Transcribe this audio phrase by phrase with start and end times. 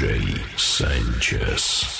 [0.00, 1.99] DJ Sanchez.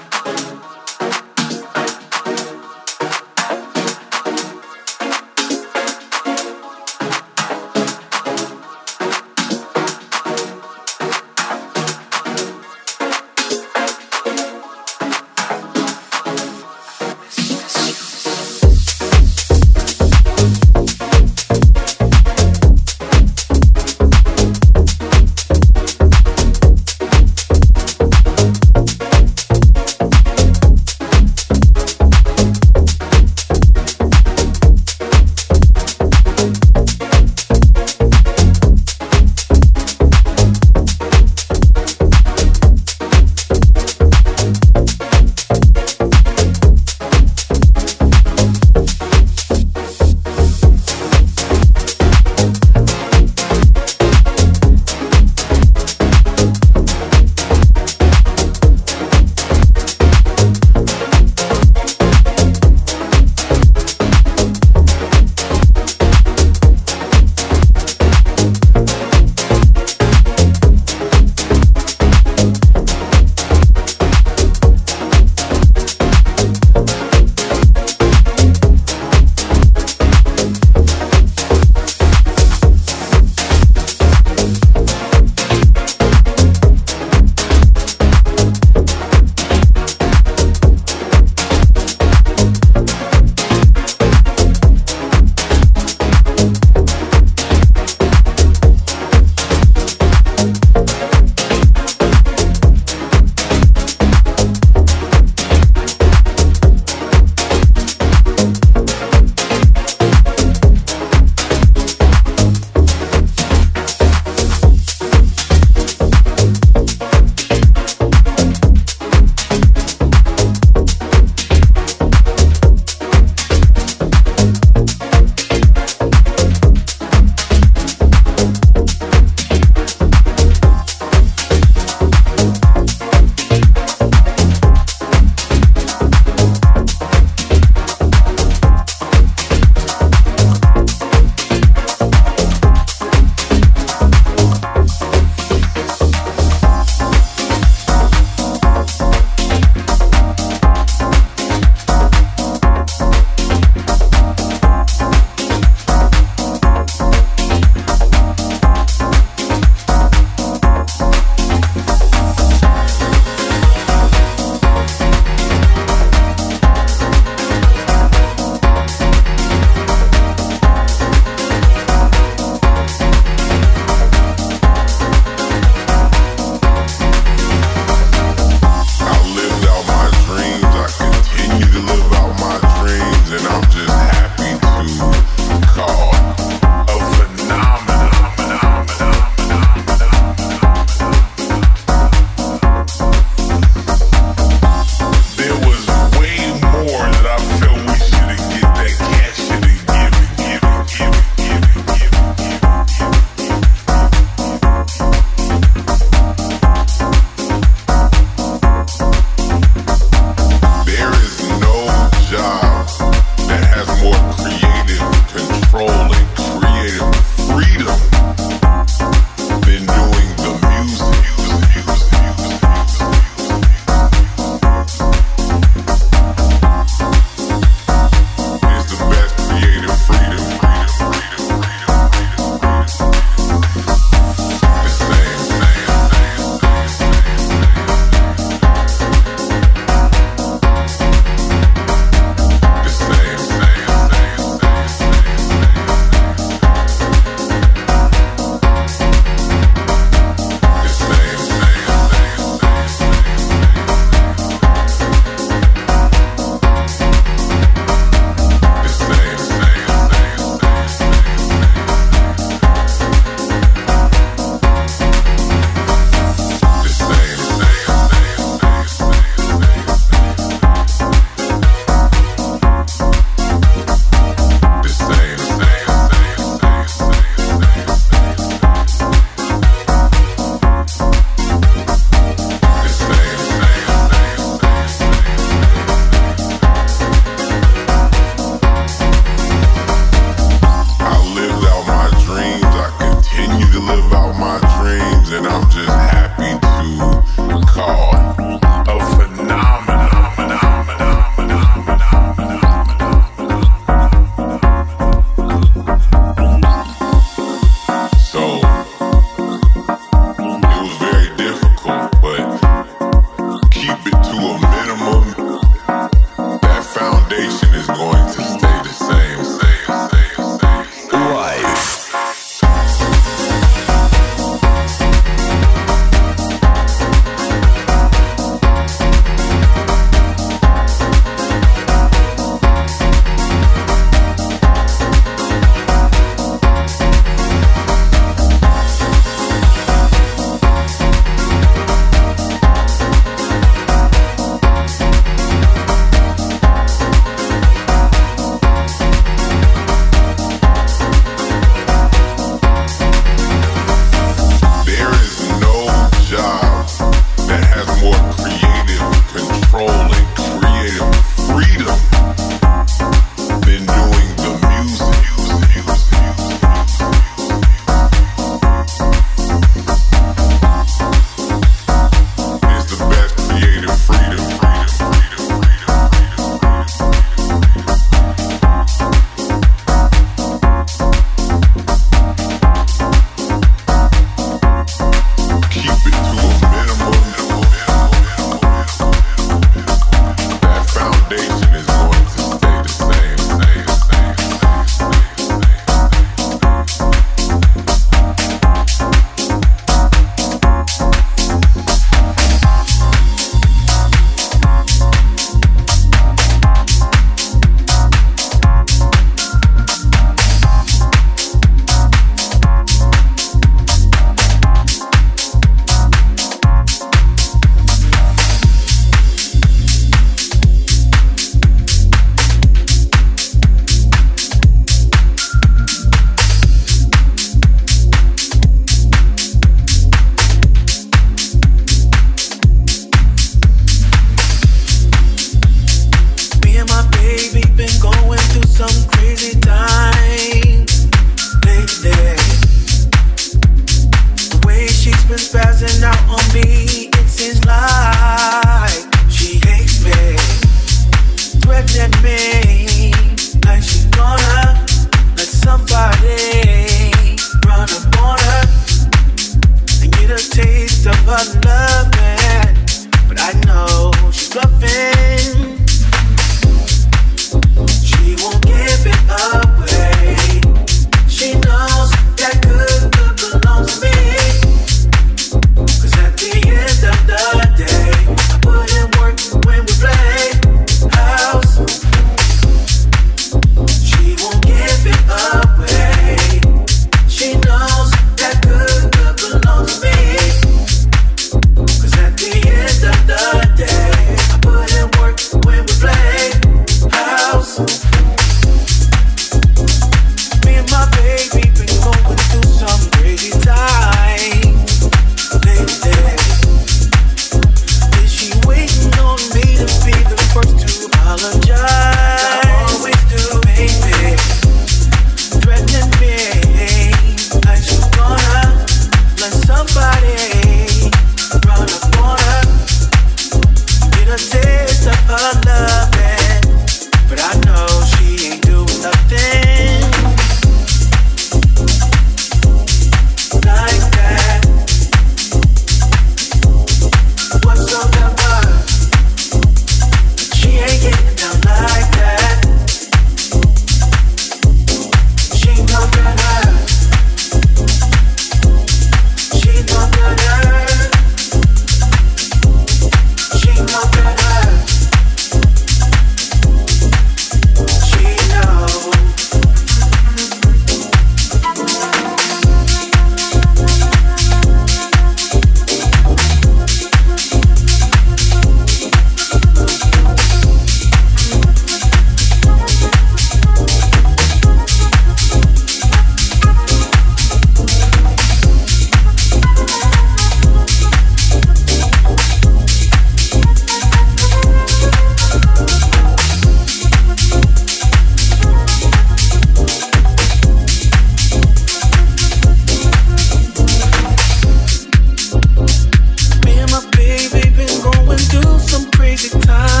[599.41, 600.00] take time.